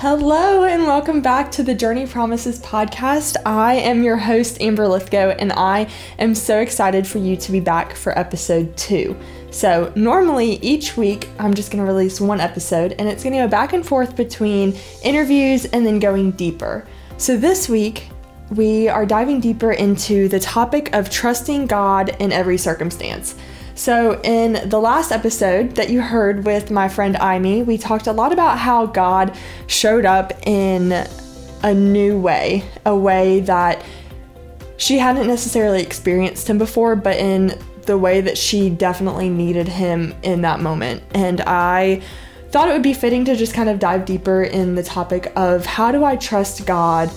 [0.00, 3.38] Hello, and welcome back to the Journey Promises podcast.
[3.46, 5.88] I am your host, Amber Lythgoe, and I
[6.18, 9.16] am so excited for you to be back for episode two.
[9.50, 13.44] So, normally each week I'm just going to release one episode, and it's going to
[13.44, 16.86] go back and forth between interviews and then going deeper.
[17.16, 18.10] So, this week
[18.50, 23.34] we are diving deeper into the topic of trusting God in every circumstance.
[23.76, 28.12] So, in the last episode that you heard with my friend Amy, we talked a
[28.12, 31.06] lot about how God showed up in
[31.62, 33.84] a new way, a way that
[34.78, 40.14] she hadn't necessarily experienced him before, but in the way that she definitely needed him
[40.22, 41.02] in that moment.
[41.14, 42.00] And I
[42.48, 45.66] thought it would be fitting to just kind of dive deeper in the topic of
[45.66, 47.10] how do I trust God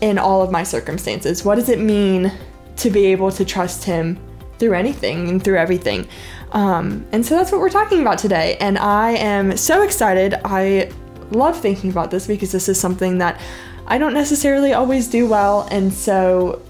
[0.00, 1.44] in all of my circumstances?
[1.44, 2.32] What does it mean
[2.76, 4.20] to be able to trust Him
[4.58, 6.06] through anything and through everything.
[6.52, 8.56] Um, and so that's what we're talking about today.
[8.60, 10.34] And I am so excited.
[10.44, 10.90] I
[11.30, 13.40] love thinking about this because this is something that
[13.86, 15.68] I don't necessarily always do well.
[15.70, 16.62] And so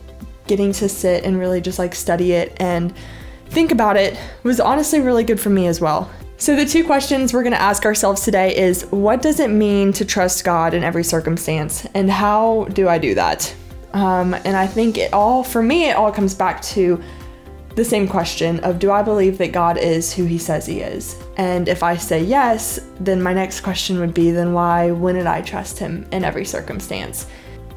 [0.47, 2.95] getting to sit and really just like study it and
[3.47, 6.11] think about it was honestly really good for me as well.
[6.39, 9.93] So, the two questions we're going to ask ourselves today is what does it mean
[9.95, 11.87] to trust God in every circumstance?
[11.95, 13.55] And how do I do that?
[13.95, 17.03] Um, and I think it all, for me, it all comes back to
[17.77, 21.23] the same question of do I believe that God is who he says he is?
[21.37, 25.43] And if I say yes, then my next question would be then why wouldn't I
[25.43, 27.27] trust him in every circumstance?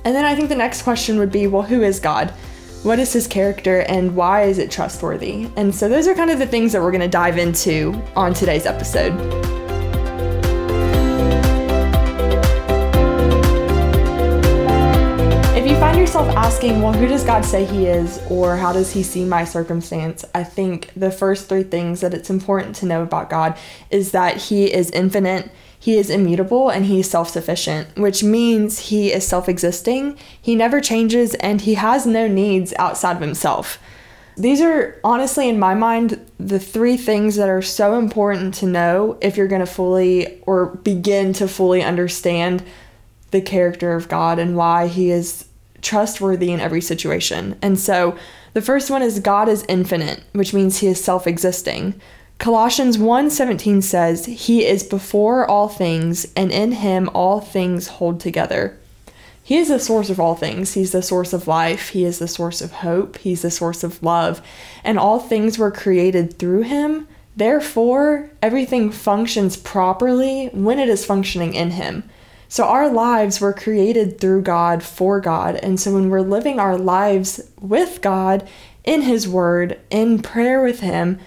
[0.06, 2.32] And then I think the next question would be well, who is God?
[2.84, 5.50] What is his character and why is it trustworthy?
[5.58, 8.34] And so those are kind of the things that we're going to dive into on
[8.34, 9.59] today's episode.
[16.50, 20.26] Asking, well, who does God say He is, or how does He see my circumstance?
[20.34, 23.56] I think the first three things that it's important to know about God
[23.92, 28.80] is that He is infinite, He is immutable, and He is self sufficient, which means
[28.90, 33.78] He is self existing, He never changes, and He has no needs outside of Himself.
[34.36, 39.20] These are honestly, in my mind, the three things that are so important to know
[39.22, 42.64] if you're going to fully or begin to fully understand
[43.30, 45.46] the character of God and why He is
[45.82, 47.56] trustworthy in every situation.
[47.62, 48.16] And so
[48.54, 52.00] the first one is God is infinite, which means he is self-existing.
[52.38, 58.78] Colossians 1:17 says, "He is before all things, and in him all things hold together."
[59.44, 60.74] He is the source of all things.
[60.74, 61.90] He's the source of life.
[61.90, 63.18] He is the source of hope.
[63.18, 64.42] He's the source of love.
[64.84, 67.08] And all things were created through him.
[67.36, 72.04] Therefore, everything functions properly when it is functioning in him.
[72.50, 75.56] So our lives were created through God for God.
[75.58, 78.50] And so when we're living our lives with God
[78.84, 81.20] in His Word, in prayer with Him,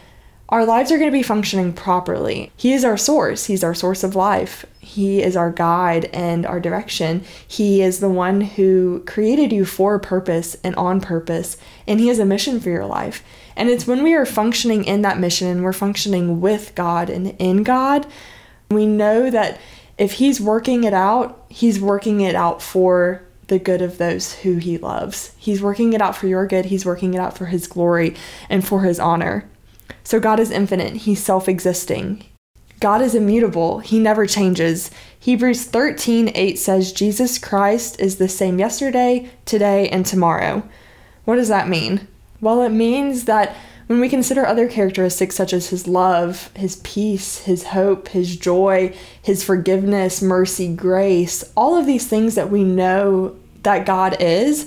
[0.49, 2.51] our lives are going to be functioning properly.
[2.57, 3.47] He is our source.
[3.47, 4.67] He's our source of life.
[4.81, 7.25] He is our guide and our direction.
[7.47, 11.57] He is the one who created you for purpose and on purpose,
[11.87, 13.25] and He has a mission for your life.
[13.57, 17.37] And it's when we are functioning in that mission and we're functioning with God and
[17.39, 18.07] in God,
[18.71, 19.59] we know that
[20.03, 24.57] if he's working it out, he's working it out for the good of those who
[24.57, 25.33] he loves.
[25.39, 28.17] He's working it out for your good, he's working it out for his glory
[28.51, 29.49] and for his honor.
[30.03, 32.25] So God is infinite, he's self existing.
[32.81, 34.91] God is immutable, he never changes.
[35.21, 40.69] Hebrews 13 8 says, Jesus Christ is the same yesterday, today, and tomorrow.
[41.27, 42.09] What does that mean?
[42.41, 43.55] Well, it means that
[43.93, 48.97] when we consider other characteristics such as his love, his peace, his hope, his joy,
[49.21, 54.67] his forgiveness, mercy, grace, all of these things that we know that God is,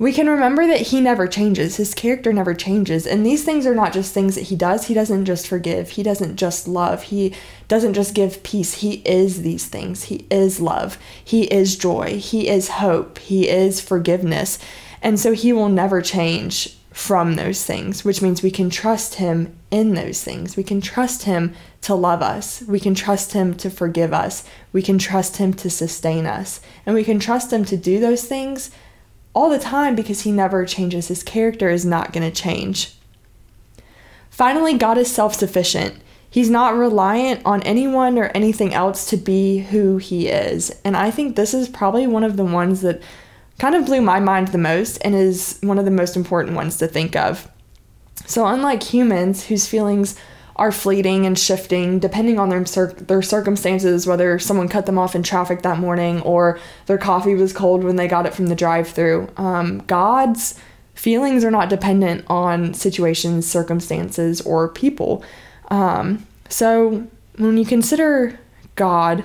[0.00, 1.76] we can remember that he never changes.
[1.76, 3.06] His character never changes.
[3.06, 4.86] And these things are not just things that he does.
[4.86, 5.90] He doesn't just forgive.
[5.90, 7.04] He doesn't just love.
[7.04, 7.36] He
[7.68, 8.74] doesn't just give peace.
[8.74, 10.04] He is these things.
[10.04, 10.98] He is love.
[11.24, 12.18] He is joy.
[12.18, 13.18] He is hope.
[13.18, 14.58] He is forgiveness.
[15.00, 19.56] And so he will never change from those things, which means we can trust Him
[19.70, 20.56] in those things.
[20.56, 22.60] We can trust Him to love us.
[22.62, 24.42] We can trust Him to forgive us.
[24.72, 26.60] We can trust Him to sustain us.
[26.84, 28.72] And we can trust Him to do those things
[29.32, 31.06] all the time because He never changes.
[31.06, 32.94] His character is not going to change.
[34.28, 36.02] Finally, God is self sufficient.
[36.28, 40.72] He's not reliant on anyone or anything else to be who He is.
[40.84, 43.00] And I think this is probably one of the ones that
[43.58, 46.76] kind of blew my mind the most and is one of the most important ones
[46.78, 47.50] to think of.
[48.26, 50.16] So, unlike humans whose feelings
[50.56, 55.14] are fleeting and shifting depending on their cir- their circumstances, whether someone cut them off
[55.14, 58.56] in traffic that morning or their coffee was cold when they got it from the
[58.56, 60.58] drive-through, um, God's
[60.94, 65.22] feelings are not dependent on situations, circumstances, or people.
[65.70, 67.06] Um, so,
[67.36, 68.38] when you consider
[68.74, 69.24] God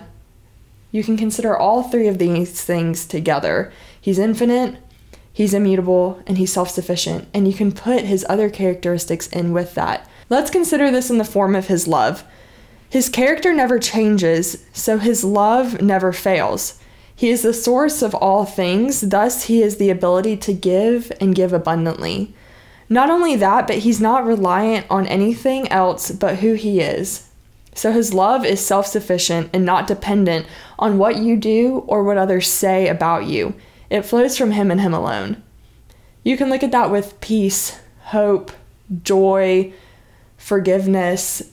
[0.91, 3.73] You can consider all three of these things together.
[4.03, 4.75] He's infinite,
[5.31, 7.29] he's immutable, and he's self sufficient.
[7.33, 10.09] And you can put his other characteristics in with that.
[10.29, 12.25] Let's consider this in the form of his love.
[12.89, 16.81] His character never changes, so his love never fails.
[17.15, 21.33] He is the source of all things, thus, he has the ability to give and
[21.33, 22.35] give abundantly.
[22.89, 27.29] Not only that, but he's not reliant on anything else but who he is.
[27.73, 30.45] So his love is self sufficient and not dependent
[30.77, 33.55] on what you do or what others say about you.
[33.93, 35.43] It flows from him and him alone.
[36.23, 38.51] You can look at that with peace, hope,
[39.03, 39.71] joy,
[40.35, 41.43] forgiveness,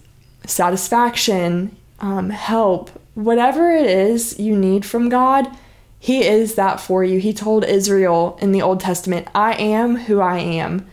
[0.46, 5.54] satisfaction, um, help, whatever it is you need from God,
[5.98, 7.20] He is that for you.
[7.20, 10.86] He told Israel in the Old Testament, I am who I am.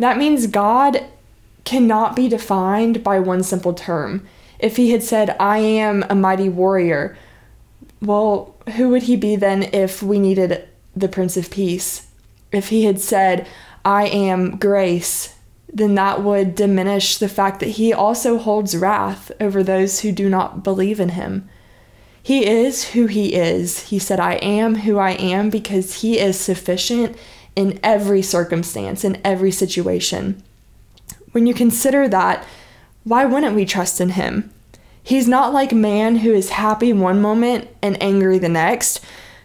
[0.00, 1.04] That means God
[1.62, 4.26] cannot be defined by one simple term.
[4.58, 7.16] If He had said, I am a mighty warrior,
[8.02, 12.08] well, who would He be then if we needed the Prince of Peace?
[12.52, 13.46] If He had said,
[13.84, 15.34] I am grace,
[15.72, 20.28] then that would diminish the fact that he also holds wrath over those who do
[20.28, 21.48] not believe in him.
[22.22, 23.84] He is who he is.
[23.84, 27.16] He said, I am who I am because he is sufficient
[27.56, 30.42] in every circumstance, in every situation.
[31.32, 32.44] When you consider that,
[33.04, 34.52] why wouldn't we trust in him?
[35.02, 39.00] He's not like man who is happy one moment and angry the next,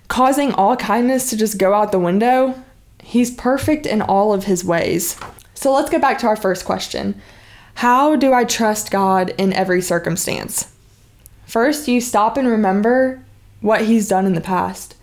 [0.08, 2.62] causing all kindness to just go out the window.
[3.02, 5.20] He's perfect in all of his ways.
[5.54, 7.20] So let's go back to our first question
[7.76, 10.72] How do I trust God in every circumstance?
[11.46, 13.24] First, you stop and remember
[13.62, 14.96] what He's done in the past.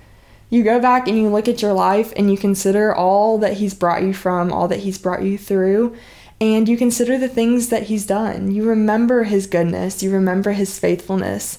[0.50, 3.74] You go back and you look at your life and you consider all that He's
[3.74, 5.96] brought you from, all that He's brought you through,
[6.40, 8.50] and you consider the things that He's done.
[8.50, 11.58] You remember His goodness, you remember His faithfulness.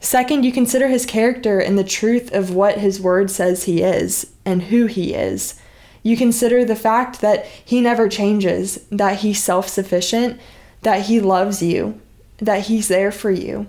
[0.00, 4.32] Second, you consider His character and the truth of what His word says He is
[4.44, 5.60] and who He is.
[6.02, 10.40] You consider the fact that He never changes, that He's self sufficient,
[10.82, 12.00] that He loves you,
[12.38, 13.66] that He's there for you.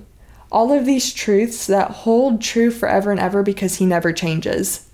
[0.51, 4.87] All of these truths that hold true forever and ever because He never changes.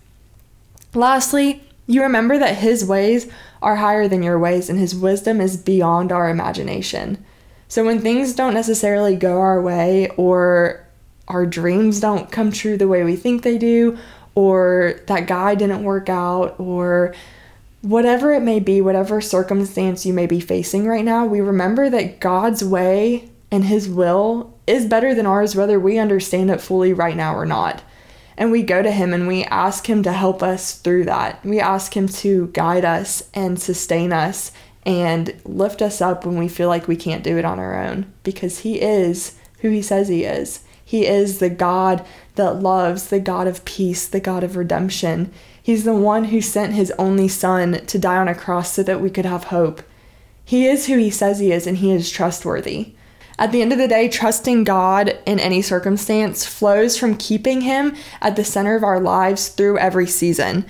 [0.93, 3.29] Lastly, you remember that His ways
[3.61, 7.23] are higher than your ways and His wisdom is beyond our imagination.
[7.67, 10.82] So when things don't necessarily go our way or
[11.27, 13.97] our dreams don't come true the way we think they do,
[14.35, 17.13] or that guy didn't work out, or
[17.81, 22.19] whatever it may be, whatever circumstance you may be facing right now, we remember that
[22.19, 27.15] God's way and His will is better than ours, whether we understand it fully right
[27.15, 27.83] now or not.
[28.35, 31.45] And we go to Him and we ask Him to help us through that.
[31.45, 34.51] We ask Him to guide us and sustain us
[34.85, 38.11] and lift us up when we feel like we can't do it on our own
[38.23, 40.61] because He is who He says He is.
[40.93, 42.05] He is the God
[42.35, 45.33] that loves, the God of peace, the God of redemption.
[45.59, 49.01] He's the one who sent his only son to die on a cross so that
[49.01, 49.81] we could have hope.
[50.45, 52.93] He is who he says he is, and he is trustworthy.
[53.39, 57.95] At the end of the day, trusting God in any circumstance flows from keeping him
[58.21, 60.63] at the center of our lives through every season.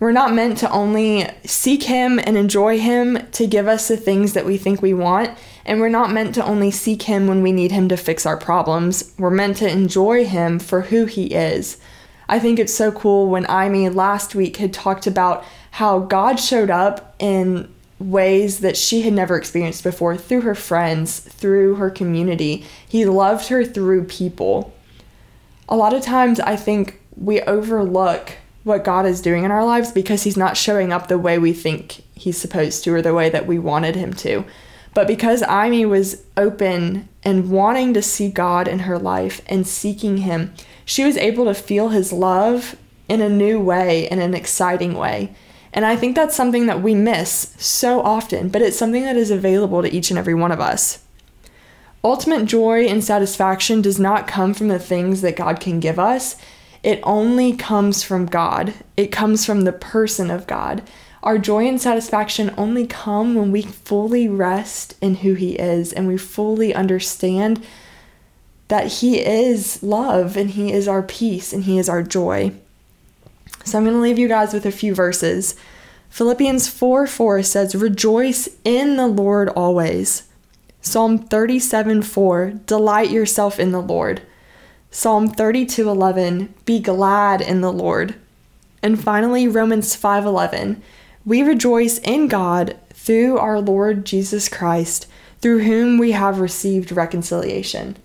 [0.00, 4.32] We're not meant to only seek him and enjoy him to give us the things
[4.32, 5.36] that we think we want,
[5.66, 8.36] and we're not meant to only seek him when we need him to fix our
[8.36, 9.12] problems.
[9.18, 11.76] We're meant to enjoy him for who he is.
[12.28, 16.70] I think it's so cool when Amy last week had talked about how God showed
[16.70, 22.64] up in ways that she had never experienced before through her friends, through her community.
[22.88, 24.74] He loved her through people.
[25.68, 28.32] A lot of times I think we overlook
[28.64, 31.52] what God is doing in our lives because he's not showing up the way we
[31.52, 34.44] think he's supposed to or the way that we wanted him to.
[34.96, 40.16] But because Amy was open and wanting to see God in her life and seeking
[40.16, 40.54] him,
[40.86, 42.76] she was able to feel his love
[43.06, 45.34] in a new way, in an exciting way.
[45.74, 49.30] And I think that's something that we miss so often, but it's something that is
[49.30, 51.04] available to each and every one of us.
[52.02, 56.36] Ultimate joy and satisfaction does not come from the things that God can give us.
[56.82, 58.72] It only comes from God.
[58.96, 60.82] It comes from the person of God.
[61.26, 66.06] Our joy and satisfaction only come when we fully rest in who He is and
[66.06, 67.66] we fully understand
[68.68, 72.52] that He is love and He is our peace and He is our joy.
[73.64, 75.56] So I'm going to leave you guys with a few verses.
[76.10, 80.28] Philippians 4 4 says, Rejoice in the Lord always.
[80.80, 84.22] Psalm 37 4, Delight yourself in the Lord.
[84.92, 88.14] Psalm 32 11, Be glad in the Lord.
[88.80, 90.80] And finally, Romans 5 11,
[91.26, 95.08] We rejoice in God through our Lord Jesus Christ,
[95.40, 97.96] through whom we have received reconciliation.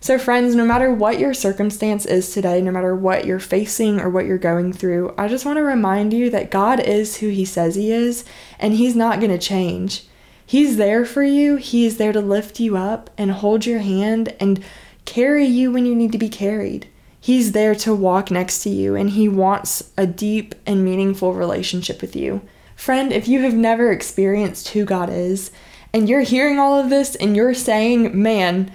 [0.00, 4.08] So, friends, no matter what your circumstance is today, no matter what you're facing or
[4.08, 7.44] what you're going through, I just want to remind you that God is who He
[7.44, 8.24] says He is,
[8.60, 10.06] and He's not going to change.
[10.46, 14.32] He's there for you, He is there to lift you up and hold your hand
[14.38, 14.62] and
[15.06, 16.86] carry you when you need to be carried.
[17.22, 22.00] He's there to walk next to you, and He wants a deep and meaningful relationship
[22.00, 22.42] with you.
[22.74, 25.52] Friend, if you have never experienced who God is,
[25.92, 28.72] and you're hearing all of this and you're saying, man,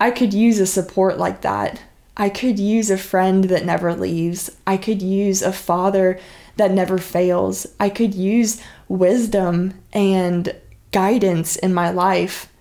[0.00, 1.80] I could use a support like that.
[2.16, 4.50] I could use a friend that never leaves.
[4.66, 6.18] I could use a father
[6.56, 7.68] that never fails.
[7.78, 10.56] I could use wisdom and
[10.90, 12.52] guidance in my life.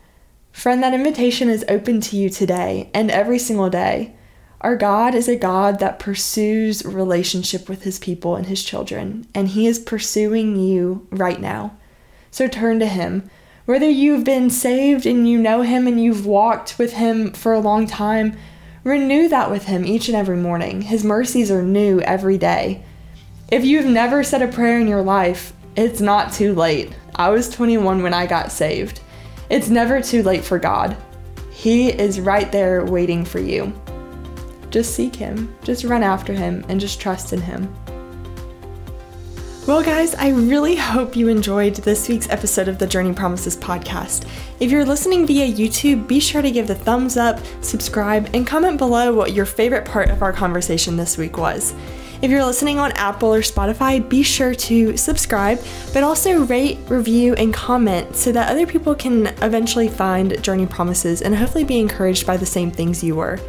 [0.51, 4.13] Friend, that invitation is open to you today and every single day.
[4.61, 9.49] Our God is a God that pursues relationship with his people and his children, and
[9.49, 11.77] he is pursuing you right now.
[12.31, 13.29] So turn to him.
[13.65, 17.59] Whether you've been saved and you know Him and you've walked with Him for a
[17.59, 18.37] long time,
[18.83, 20.83] renew that with Him each and every morning.
[20.83, 22.83] His mercies are new every day.
[23.51, 26.95] If you've never said a prayer in your life, it's not too late.
[27.15, 29.01] I was 21 when I got saved.
[29.49, 30.95] It's never too late for God.
[31.51, 33.73] He is right there waiting for you.
[34.75, 37.73] Just seek Him, just run after Him, and just trust in Him.
[39.65, 44.27] Well, guys, I really hope you enjoyed this week's episode of the Journey Promises podcast.
[44.59, 48.77] If you're listening via YouTube, be sure to give the thumbs up, subscribe, and comment
[48.77, 51.73] below what your favorite part of our conversation this week was.
[52.21, 55.61] If you're listening on Apple or Spotify, be sure to subscribe,
[55.93, 61.21] but also rate, review, and comment so that other people can eventually find Journey Promises
[61.21, 63.39] and hopefully be encouraged by the same things you were.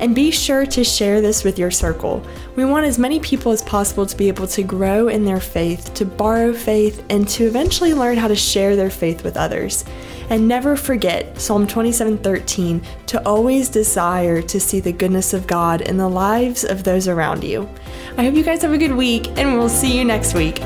[0.00, 2.22] And be sure to share this with your circle.
[2.56, 5.94] We want as many people as possible to be able to grow in their faith,
[5.94, 9.84] to borrow faith, and to eventually learn how to share their faith with others.
[10.30, 15.96] And never forget Psalm 27:13 to always desire to see the goodness of God in
[15.96, 17.68] the lives of those around you.
[18.16, 20.60] I hope you guys have a good week, and we'll see you next week.